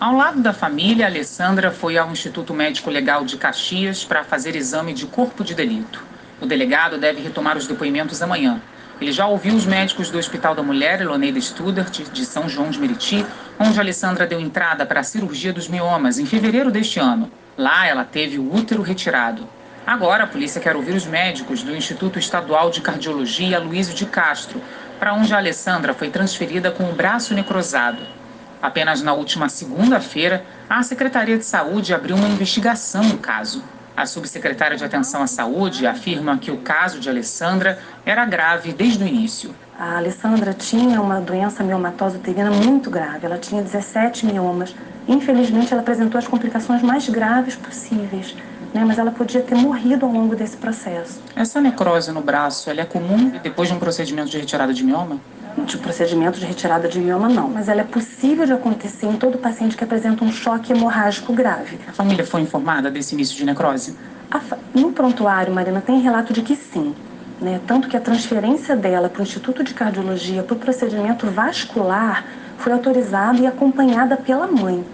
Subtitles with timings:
[0.00, 4.92] Ao lado da família, Alessandra foi ao Instituto Médico Legal de Caxias para fazer exame
[4.92, 6.02] de corpo de delito.
[6.40, 8.60] O delegado deve retomar os depoimentos amanhã.
[9.00, 12.78] Ele já ouviu os médicos do Hospital da Mulher, Eloneida Studart, de São João de
[12.80, 13.24] Meriti,
[13.58, 17.30] onde Alessandra deu entrada para a cirurgia dos miomas em fevereiro deste ano.
[17.56, 19.48] Lá, ela teve o útero retirado.
[19.86, 24.60] Agora, a polícia quer ouvir os médicos do Instituto Estadual de Cardiologia Luísio de Castro,
[24.98, 28.02] para onde a Alessandra foi transferida com o braço necrosado.
[28.64, 33.62] Apenas na última segunda-feira, a Secretaria de Saúde abriu uma investigação no caso.
[33.94, 39.04] A subsecretária de Atenção à Saúde afirma que o caso de Alessandra era grave desde
[39.04, 39.54] o início.
[39.78, 43.26] A Alessandra tinha uma doença miomatosa uterina muito grave.
[43.26, 44.74] Ela tinha 17 miomas.
[45.06, 48.34] Infelizmente, ela apresentou as complicações mais graves possíveis
[48.74, 48.84] né?
[48.84, 51.22] mas ela podia ter morrido ao longo desse processo.
[51.36, 55.18] Essa necrose no braço, ela é comum depois de um procedimento de retirada de mioma?
[55.64, 57.48] De procedimento de retirada de mioma, não.
[57.48, 61.78] Mas ela é possível de acontecer em todo paciente que apresenta um choque hemorrágico grave.
[61.86, 63.96] A família foi informada desse início de necrose?
[64.30, 64.58] Fa...
[64.74, 66.92] No prontuário, Marina, tem relato de que sim.
[67.40, 67.60] Né?
[67.68, 72.24] Tanto que a transferência dela para o Instituto de Cardiologia para o procedimento vascular
[72.58, 74.84] foi autorizada e acompanhada pela mãe.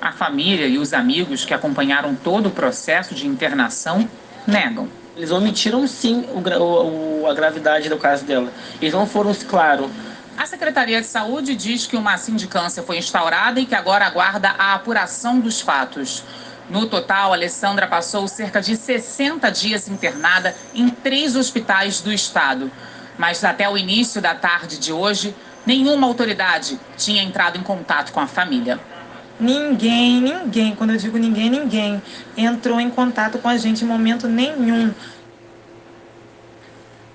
[0.00, 4.08] A família e os amigos que acompanharam todo o processo de internação
[4.46, 4.88] negam.
[5.16, 8.52] Eles omitiram sim o, o, a gravidade do caso dela.
[8.80, 9.90] Eles não foram claro.
[10.36, 14.74] A Secretaria de Saúde diz que uma sindicância foi instaurada e que agora aguarda a
[14.74, 16.22] apuração dos fatos.
[16.70, 22.70] No total, Alessandra passou cerca de 60 dias internada em três hospitais do estado.
[23.18, 25.34] Mas até o início da tarde de hoje,
[25.66, 28.78] nenhuma autoridade tinha entrado em contato com a família.
[29.40, 32.02] Ninguém, ninguém, quando eu digo ninguém, ninguém
[32.36, 34.92] entrou em contato com a gente em momento nenhum.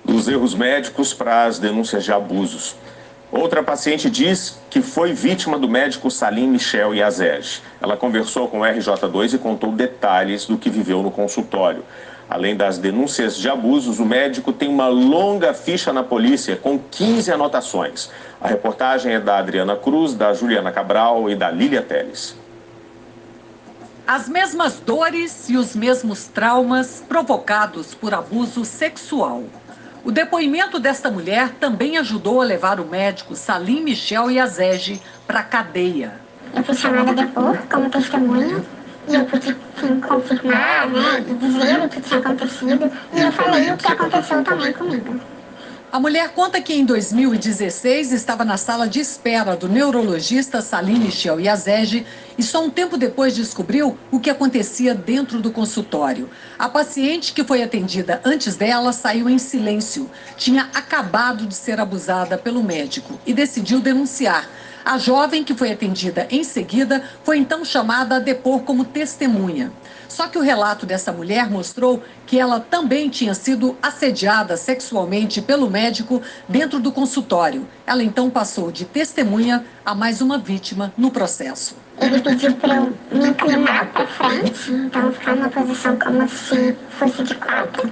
[0.04, 2.76] Dos erros médicos para as denúncias de abusos.
[3.30, 7.60] Outra paciente diz que foi vítima do médico Salim Michel Yazeg.
[7.80, 11.84] Ela conversou com o RJ2 e contou detalhes do que viveu no consultório.
[12.28, 17.30] Além das denúncias de abusos, o médico tem uma longa ficha na polícia com 15
[17.30, 18.10] anotações.
[18.40, 22.36] A reportagem é da Adriana Cruz, da Juliana Cabral e da Lília Teles.
[24.06, 29.44] As mesmas dores e os mesmos traumas provocados por abuso sexual.
[30.02, 35.42] O depoimento desta mulher também ajudou a levar o médico Salim Michel Yazege para a
[35.42, 36.20] cadeia.
[36.54, 38.62] Eu fui chamada a depor como testemunha
[39.08, 43.70] e eu pude sim, confirmar, né, e dizer o que tinha acontecido, e eu falei
[43.70, 45.20] o que aconteceu também comigo.
[45.94, 51.38] A mulher conta que em 2016 estava na sala de espera do neurologista Salim Michel
[51.38, 52.04] Yazege
[52.36, 56.28] e só um tempo depois descobriu o que acontecia dentro do consultório.
[56.58, 60.10] A paciente que foi atendida antes dela saiu em silêncio.
[60.36, 64.48] Tinha acabado de ser abusada pelo médico e decidiu denunciar.
[64.84, 69.72] A jovem que foi atendida em seguida foi então chamada a depor como testemunha.
[70.06, 75.70] Só que o relato dessa mulher mostrou que ela também tinha sido assediada sexualmente pelo
[75.70, 77.66] médico dentro do consultório.
[77.86, 81.74] Ela então passou de testemunha a mais uma vítima no processo.
[81.98, 87.22] Ele pediu para eu me inclinar para frente, então ficar numa posição como se fosse
[87.22, 87.90] de quatro.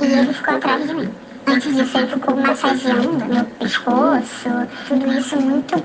[0.00, 1.10] E ele ficou atrás de mim.
[1.46, 4.48] Antes disso, ele ficou massageando meu pescoço,
[4.86, 5.82] tudo isso muito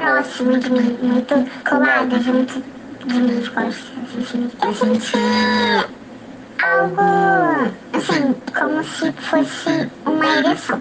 [0.00, 1.34] próximo de mim, muito
[1.68, 2.62] colado junto
[3.04, 3.84] de mim, de costas.
[4.18, 4.50] Assim.
[4.62, 5.16] Eu senti
[6.62, 10.80] algo, assim, como se fosse uma ereção.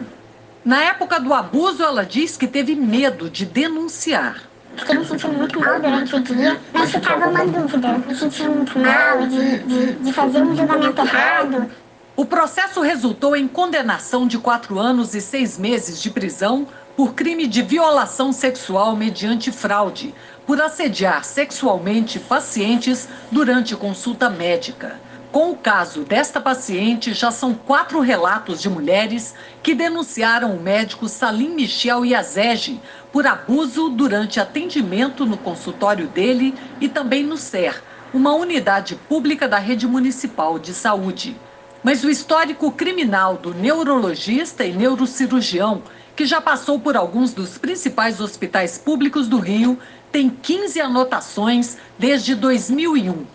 [0.64, 4.44] Na época do abuso, ela diz que teve medo de denunciar.
[4.76, 7.98] Fiquei me sentindo muito mal durante o dia, mas ficava uma dúvida.
[7.98, 11.70] Me sentia muito mal de, de, de fazer um julgamento errado.
[12.16, 16.68] O processo resultou em condenação de quatro anos e seis meses de prisão
[17.00, 20.14] por crime de violação sexual mediante fraude,
[20.46, 25.00] por assediar sexualmente pacientes durante consulta médica.
[25.32, 29.34] Com o caso desta paciente, já são quatro relatos de mulheres
[29.64, 32.82] que denunciaram o médico Salim Michel Yazege
[33.14, 37.82] por abuso durante atendimento no consultório dele e também no SER,
[38.14, 41.38] uma unidade pública da rede municipal de saúde.
[41.82, 45.82] Mas o histórico criminal do neurologista e neurocirurgião
[46.20, 49.80] que já passou por alguns dos principais hospitais públicos do Rio,
[50.12, 53.26] tem 15 anotações desde 2001.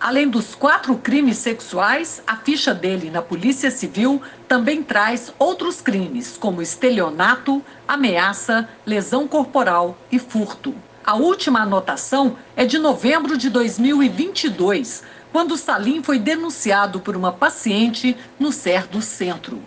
[0.00, 6.36] Além dos quatro crimes sexuais, a ficha dele na Polícia Civil também traz outros crimes,
[6.36, 10.74] como estelionato, ameaça, lesão corporal e furto.
[11.06, 18.16] A última anotação é de novembro de 2022, quando Salim foi denunciado por uma paciente
[18.40, 19.62] no SER do Centro.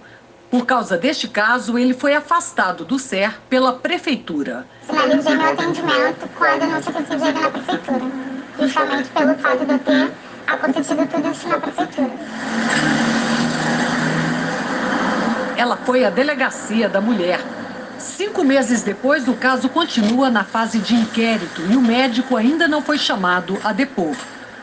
[0.49, 4.65] Por causa deste caso, ele foi afastado do SER pela prefeitura.
[4.83, 8.05] Finalizei meu atendimento com a denúncia que eu fiz na prefeitura.
[8.57, 10.11] justamente pelo fato de eu ter
[10.47, 12.11] acontecido tudo isso na prefeitura.
[15.57, 17.41] Ela foi à delegacia da mulher.
[17.99, 22.81] Cinco meses depois, o caso continua na fase de inquérito e o médico ainda não
[22.81, 24.15] foi chamado a depor.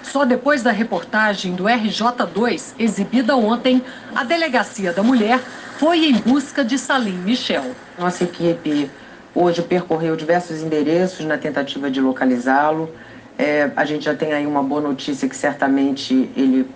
[0.03, 3.85] Só depois da reportagem do RJ2, exibida ontem,
[4.15, 5.41] a delegacia da mulher
[5.85, 7.73] foi em busca de Salim Michel.
[7.99, 8.91] Nossa equipe
[9.35, 12.89] hoje percorreu diversos endereços na tentativa de localizá-lo.
[13.37, 16.67] É, a gente já tem aí uma boa notícia que certamente ele,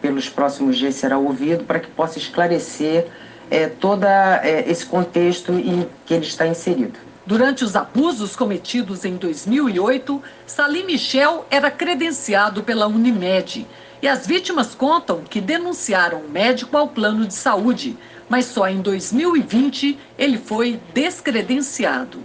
[0.00, 3.08] pelos próximos dias, será ouvido para que possa esclarecer
[3.50, 7.00] é, todo é, esse contexto em que ele está inserido.
[7.24, 13.64] Durante os abusos cometidos em 2008, Salim Michel era credenciado pela Unimed.
[14.02, 17.96] E as vítimas contam que denunciaram o médico ao plano de saúde,
[18.28, 22.18] mas só em 2020 ele foi descredenciado.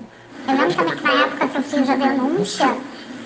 [0.47, 2.77] Eu lembro que na época que eu fiz a denúncia,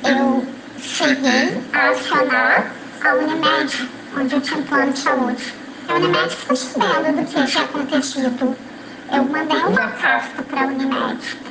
[0.03, 0.45] eu
[0.77, 5.53] cheguei a acionar a Unimed, onde eu tinha um plano de saúde.
[5.87, 8.57] A Unimed ficou sabendo do que tinha acontecido.
[9.09, 11.50] Eu mandei uma carta para a Unimed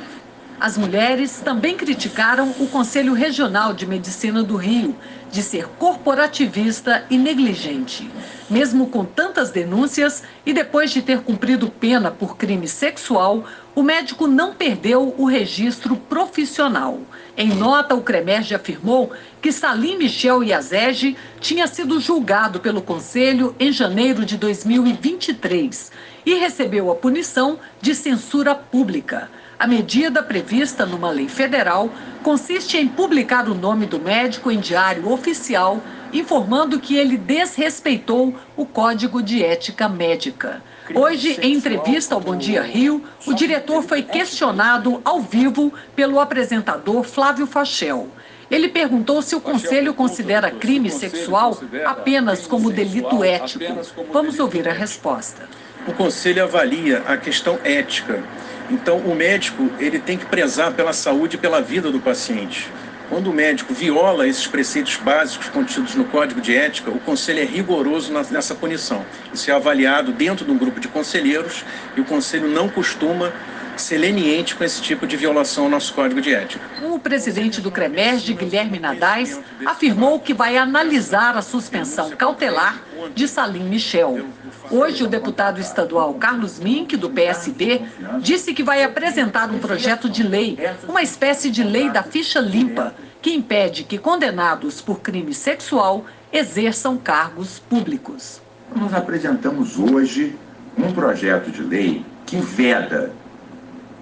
[0.61, 4.95] as mulheres também criticaram o Conselho Regional de Medicina do Rio
[5.31, 8.07] de ser corporativista e negligente.
[8.47, 13.43] Mesmo com tantas denúncias e depois de ter cumprido pena por crime sexual,
[13.73, 16.99] o médico não perdeu o registro profissional.
[17.35, 19.11] Em nota, o Cremerge afirmou
[19.41, 25.91] que Salim Michel Iazege tinha sido julgado pelo Conselho em janeiro de 2023
[26.23, 29.27] e recebeu a punição de censura pública.
[29.61, 31.87] A medida prevista numa lei federal
[32.23, 35.79] consiste em publicar o nome do médico em diário oficial,
[36.11, 40.63] informando que ele desrespeitou o Código de Ética Médica.
[40.95, 47.03] Hoje, em entrevista ao Bom Dia Rio, o diretor foi questionado ao vivo pelo apresentador
[47.03, 48.09] Flávio Fachel.
[48.49, 51.55] Ele perguntou se o Conselho considera crime sexual
[51.85, 53.63] apenas como delito ético.
[54.11, 55.47] Vamos ouvir a resposta.
[55.87, 58.23] O Conselho avalia a questão ética
[58.71, 62.69] então, o médico ele tem que prezar pela saúde e pela vida do paciente.
[63.09, 67.43] Quando o médico viola esses preceitos básicos contidos no Código de Ética, o conselho é
[67.43, 69.05] rigoroso nessa punição.
[69.33, 71.65] Isso é avaliado dentro de um grupo de conselheiros
[71.97, 73.33] e o conselho não costuma
[73.81, 76.63] ser leniente com esse tipo de violação ao nosso Código de Ética.
[76.83, 82.81] O presidente do CREMERG, Guilherme Nadais, afirmou que vai analisar a suspensão cautelar
[83.13, 84.25] de Salim Michel.
[84.69, 87.81] Hoje, o deputado estadual Carlos Mink, do PSD,
[88.19, 90.57] disse que vai apresentar um projeto de lei,
[90.87, 96.97] uma espécie de lei da ficha limpa, que impede que condenados por crime sexual exerçam
[96.97, 98.41] cargos públicos.
[98.75, 100.35] Nós apresentamos hoje
[100.77, 103.11] um projeto de lei que veda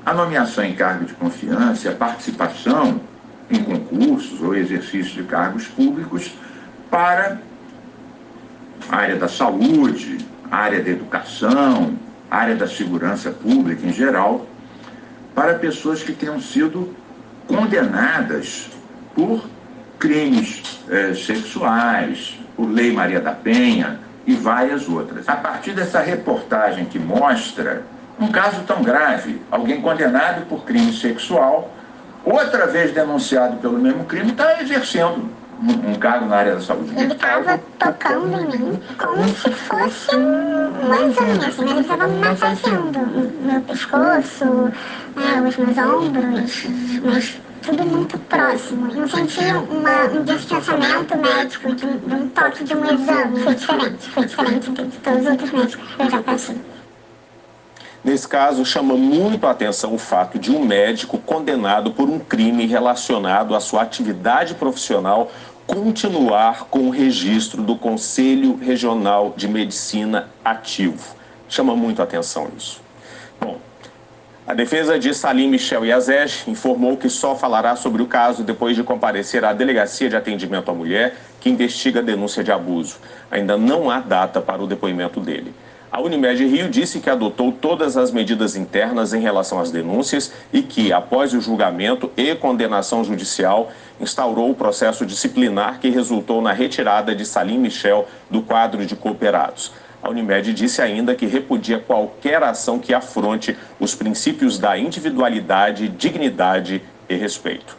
[0.09, 3.00] a nomeação em cargo de confiança, a participação
[3.47, 6.31] em concursos ou exercício de cargos públicos
[6.89, 7.38] para
[8.89, 10.17] a área da saúde,
[10.50, 11.94] a área da educação,
[12.29, 14.47] a área da segurança pública em geral,
[15.35, 16.91] para pessoas que tenham sido
[17.47, 18.67] condenadas
[19.13, 19.45] por
[20.00, 25.29] crimes eh, sexuais, por Lei Maria da Penha e várias outras.
[25.29, 27.83] A partir dessa reportagem que mostra
[28.19, 31.71] um caso tão grave, alguém condenado por crime sexual,
[32.25, 35.30] outra vez denunciado pelo mesmo crime, está exercendo
[35.62, 36.94] um, um, cargo na área da saúde.
[36.97, 41.71] Ele estava tocando em mim como se fosse um exame, assim, né?
[41.71, 42.99] ele estava massageando
[43.42, 44.45] meu pescoço,
[45.16, 46.68] né, os meus ombros,
[47.04, 48.94] mas tudo muito próximo.
[48.94, 53.44] Não sentia uma, um distanciamento médico de, de um toque de um exame.
[53.44, 56.61] Foi diferente, foi diferente de todos os outros médicos que eu já passei.
[58.03, 62.65] Nesse caso, chama muito a atenção o fato de um médico condenado por um crime
[62.65, 65.29] relacionado à sua atividade profissional
[65.68, 71.15] continuar com o registro do Conselho Regional de Medicina ativo.
[71.47, 72.81] Chama muito a atenção isso.
[73.39, 73.57] Bom,
[74.47, 78.83] a defesa de Salim Michel Yazej informou que só falará sobre o caso depois de
[78.83, 82.97] comparecer à Delegacia de Atendimento à Mulher, que investiga a denúncia de abuso.
[83.29, 85.53] Ainda não há data para o depoimento dele.
[85.92, 90.62] A Unimed Rio disse que adotou todas as medidas internas em relação às denúncias e
[90.62, 97.16] que, após o julgamento e condenação judicial, instaurou o processo disciplinar que resultou na retirada
[97.16, 99.72] de Salim Michel do quadro de cooperados.
[100.02, 106.84] A Unimed disse ainda que repudia qualquer ação que afronte os princípios da individualidade, dignidade
[107.10, 107.79] e respeito.